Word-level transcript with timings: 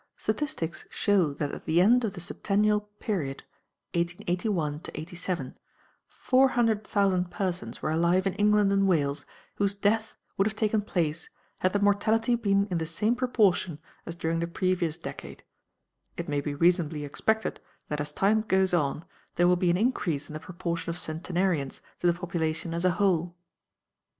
Statistics 0.17 0.87
show 0.89 1.31
that 1.35 1.51
at 1.51 1.65
the 1.65 1.79
end 1.79 2.03
of 2.03 2.13
the 2.13 2.19
septennial 2.21 2.79
period, 2.99 3.43
1881 3.93 4.81
'87, 4.95 5.55
400,000 6.09 7.29
persons 7.29 7.83
were 7.83 7.91
alive 7.91 8.25
in 8.25 8.33
England 8.33 8.71
and 8.71 8.87
Wales 8.87 9.27
whose 9.57 9.75
death 9.75 10.15
would 10.37 10.47
have 10.47 10.55
taken 10.55 10.81
place 10.81 11.29
had 11.59 11.71
the 11.73 11.77
mortality 11.79 12.33
been 12.33 12.65
in 12.71 12.79
the 12.79 12.87
same 12.87 13.15
proportion 13.15 13.77
as 14.07 14.15
during 14.15 14.39
the 14.39 14.47
previous 14.47 14.97
decade. 14.97 15.43
It 16.17 16.27
may 16.27 16.41
be 16.41 16.55
reasonably 16.55 17.05
expected 17.05 17.59
that 17.89 18.01
as 18.01 18.11
time 18.11 18.41
goes 18.47 18.73
on 18.73 19.05
there 19.35 19.47
will 19.47 19.55
be 19.55 19.69
an 19.69 19.77
increase 19.77 20.27
in 20.29 20.33
the 20.33 20.39
proportion 20.39 20.89
of 20.89 20.97
centenarians 20.97 21.79
to 21.99 22.07
the 22.07 22.13
population 22.17 22.73
as 22.73 22.85
a 22.85 22.91
whole. 22.97 23.37